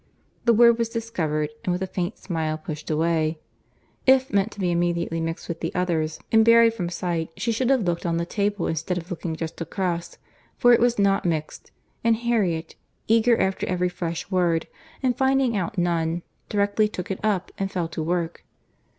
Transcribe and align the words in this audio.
The 0.45 0.53
word 0.53 0.79
was 0.79 0.89
discovered, 0.89 1.51
and 1.63 1.71
with 1.71 1.83
a 1.83 1.85
faint 1.85 2.17
smile 2.17 2.57
pushed 2.57 2.89
away. 2.89 3.37
If 4.07 4.33
meant 4.33 4.51
to 4.53 4.59
be 4.59 4.71
immediately 4.71 5.21
mixed 5.21 5.47
with 5.47 5.59
the 5.59 5.71
others, 5.75 6.19
and 6.31 6.43
buried 6.43 6.73
from 6.73 6.89
sight, 6.89 7.29
she 7.37 7.51
should 7.51 7.69
have 7.69 7.83
looked 7.83 8.03
on 8.07 8.17
the 8.17 8.25
table 8.25 8.65
instead 8.65 8.97
of 8.97 9.11
looking 9.11 9.35
just 9.35 9.61
across, 9.61 10.17
for 10.57 10.73
it 10.73 10.79
was 10.79 10.97
not 10.97 11.23
mixed; 11.23 11.69
and 12.03 12.15
Harriet, 12.15 12.73
eager 13.07 13.39
after 13.39 13.67
every 13.67 13.89
fresh 13.89 14.31
word, 14.31 14.65
and 15.03 15.15
finding 15.19 15.55
out 15.55 15.77
none, 15.77 16.23
directly 16.49 16.87
took 16.87 17.11
it 17.11 17.19
up, 17.23 17.51
and 17.59 17.71
fell 17.71 17.87
to 17.89 18.01
work. 18.01 18.43